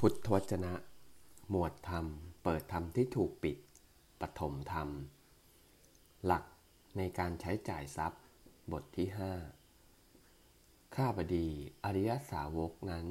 [0.00, 0.74] พุทธวจนะ
[1.50, 2.06] หมวดธรรม
[2.42, 3.56] เปิดธรรมที่ถูกปิด
[4.20, 4.88] ปฐมธรรม
[6.24, 6.44] หลัก
[6.96, 8.22] ในการใช้จ่ายทรัพย์
[8.72, 9.32] บทที่ห้า
[10.94, 11.48] ข้าบดี
[11.84, 13.06] อริยสาวกนั้น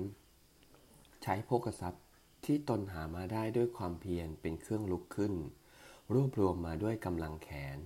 [1.24, 2.06] ใช้โภกทรัพย์
[2.46, 5.34] ที่ตนหามาได้ด้วยความเพียรเป็นเครื่องลุกขึ้น
[6.14, 7.78] รวบรวมมาด้วยกำลังแขน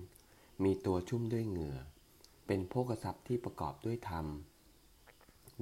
[0.64, 1.78] มีตัวชุ่มด้วยเหงื่อ
[2.46, 4.26] เป็นโภกทรัพย์ที่ประกอบด้วยธรรม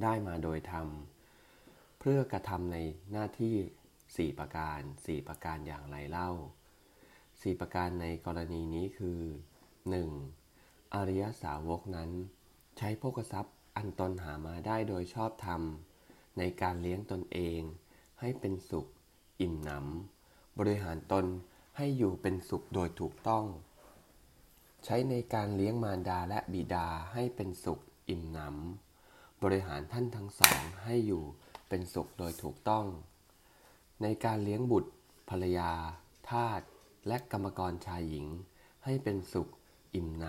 [0.03, 0.89] ได้มาโดยธรรม
[2.11, 2.79] พื่อกระทำใน
[3.13, 3.57] หน้าที่
[4.17, 6.31] สี่ประการสี่ประการอย่างไรเล่า
[7.41, 9.21] สี่ประการในกรณีนี้คือ
[10.27, 10.95] 1.
[10.95, 12.11] อริยสาวกนั้น
[12.79, 15.63] ใช้โภกทรัพย์อันตนหามาได้โดยชอบธรรม
[16.39, 17.61] ในการเลี้ยงตนเอง
[18.21, 18.87] ให้เป็นสุข
[19.41, 21.27] อิ่มหนำบริหารตน
[21.77, 23.47] ให้อยู่เป็นสุขโดยถูกต้อง
[24.85, 31.25] ใช้ในการเลี้ยงมารดาและบิดาให้เป็นสุข อิ่มหนำบริหารท่านทั้งสองให้อยู่
[31.69, 32.87] เป็นสุขโดยถูกต้อง
[34.03, 34.93] ในการเลี้ยงบุตร
[35.31, 35.71] ภรรยา
[36.31, 36.63] ทาส
[37.07, 38.27] และกรรมกรชายหญิง
[38.85, 39.49] ให้เป็นสุข
[39.95, 40.27] อิ่มหน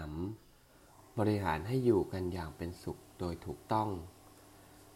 [0.56, 3.90] ำบริหารให้อยู่กันอย่างเป็นสุขโดยถูกต้อง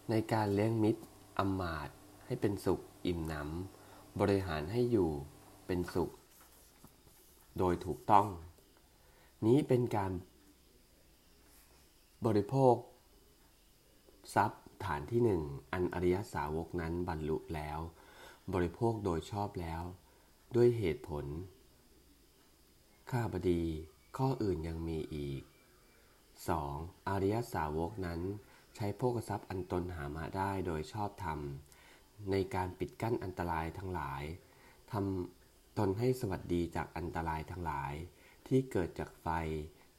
[0.10, 1.02] ในการเลี้ยงมิตร
[1.38, 1.90] อมาต
[2.26, 5.10] ให้เป็นสุขอิ่มหนำบริหารให้อยู่
[5.68, 6.12] เป็นสุข
[7.58, 8.28] โดยถูกต้อง
[9.46, 10.12] นี้เป็นการ
[12.26, 12.76] บริโภค
[14.36, 15.44] ทรัพย์ ฐานที่หนึ่ง
[15.74, 17.80] อันอริยสาวกนั้นบรรลุแล้ว
[18.54, 19.84] บริโภคโดยชอบแล้ว
[20.56, 21.26] ด้วยเหตุผล
[23.10, 23.64] ข้าบดี
[24.18, 25.42] ข้ออื่นยังมีอีก
[26.46, 27.08] 2.
[27.10, 28.22] อริยสาวกนั้น
[28.76, 31.40] ใช้โภกทรัพย์อันตนหามาได้โดยชอบธรรม
[32.32, 34.24] ในการปิดกั้นอันตรายทั้งหลาย
[34.92, 37.94] ทำตนให้สวัสดีจากอันตรายทั้งหลาย
[38.48, 39.28] ที่เกิดจากไฟ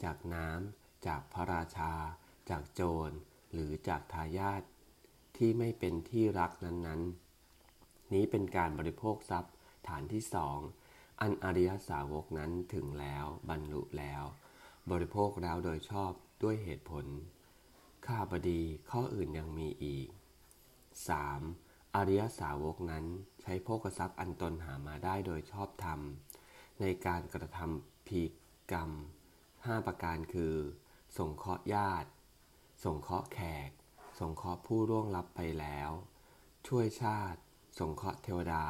[0.04, 1.92] จากน้ำจากพระราชา
[2.50, 3.10] จากโจร
[3.52, 4.62] หรือจากทายาท
[5.44, 9.52] ที่ไม่เป็นที่รักนั้นๆ นี้เป็นการบริโภคทรัพย์
[9.88, 10.58] ฐานที่สอง
[11.20, 14.22] อันอริยสาวกนั้นถึงแล้วบรรลุแล้ว
[14.90, 16.12] บริโภคแล้วโดยชอบ
[16.42, 17.06] ด้วยเหตุผล
[18.06, 20.08] ข้าบดีข้ออื่นยังมีอีก
[21.20, 21.94] 3.
[21.94, 23.04] อริยสาวกนั้น
[23.42, 26.00] ใช้โภกทรัพย์อันตนหามาได้โดยชอบธรรม
[26.80, 28.22] ในการกระทำพี
[28.72, 28.90] กรรม
[29.38, 30.54] 5 ประการคือ
[31.16, 32.10] สงเคราะห์ญาติ
[32.84, 33.70] สงเคราะห์แขก
[34.22, 35.90] สงเคราะห์ผู้ร่วงลับไปแล้ว
[36.68, 37.40] ช่วยชาติ
[37.78, 38.64] สงเคราะห์เทวดา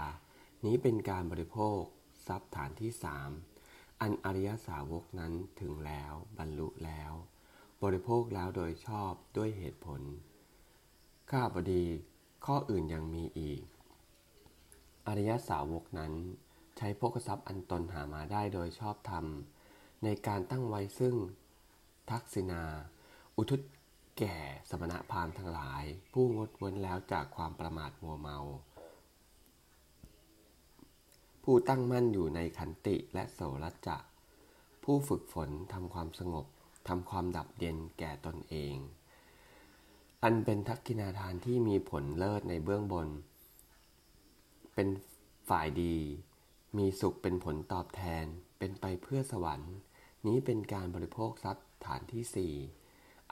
[0.64, 1.80] นี้เป็นการบริโภค
[2.26, 3.30] ทรัพย์ฐานที่สาม
[4.00, 7.12] อันอริยสาวกนั้นถึงแล้วบรรลุแล้ว
[7.82, 10.00] บริโภคแล้วโดยชอบด้วยเหตุผล
[11.30, 11.84] ข้าบดี
[12.44, 13.62] ข้ออื่นยังมีอีก
[15.06, 16.12] อริยสาวกนั้น
[16.76, 19.24] ใช้โภกทรัพย์อันตนหามาได้โดยชอบธรรม
[20.04, 21.14] ในการตั้งไว้ซึ่ง
[22.10, 22.62] ทักษิณา
[23.36, 23.56] อุทุ
[24.18, 24.36] แก่
[24.70, 28.38] สมณะพราหมณ์ทั้งหลาย ผู้งดเว้นแล้วจากความประมาทมัวเมา
[31.44, 33.98] ผู้ตั้งมั่นอยู่ในขันติและโสรัจจะ
[34.84, 36.46] ผู้ฝึกฝนทำความสงบ
[36.88, 38.74] ทำความดับเย็นแก่ตนเอง
[40.22, 43.08] อันเป็นทักกินาทานที่มีผลเลิศในเบื้องบน
[44.74, 44.88] เป็น
[45.48, 45.96] ฝ่ายดี
[46.76, 48.24] มีสุขเป็นผลตอบแทน
[48.58, 49.74] เป็นไปเพื่อสวรรค์
[50.26, 52.54] นี้เป็นการบริโภคทรัพย์ฐานที่สี่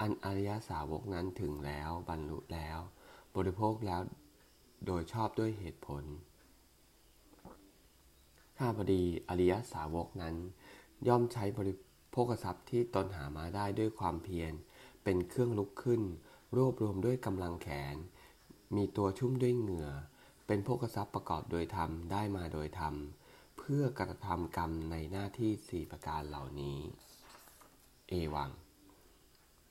[0.01, 2.79] อันอริยสาวกนั้นถึงแล้วบรรลุแล้ว
[3.37, 4.01] บริโภคแล้ว
[4.87, 6.05] โดยชอบด้วยเหตุผล
[8.59, 10.37] ข้าพดีอริยสาวกนั้น
[11.09, 11.75] ย่อมใช้บริ
[12.13, 14.53] โภคทรัพย์ที่ตนหามาได้ด้วยความเพียร
[15.05, 16.03] เป็นเครื่องลุกขึ้น
[16.57, 17.97] รวบรวมด้วยกำลังแขน
[18.77, 19.91] มีตัวชุ่มด้วยเหงื่อ
[20.47, 22.95] เป็นโภคทรัพย์ประกอบโดยธรรมได้มาโดยธรรม
[23.59, 26.79] เพื่อกระทำกรรมในหน้าที่สี่ประการเหล่านี้
[28.09, 28.51] เอวัง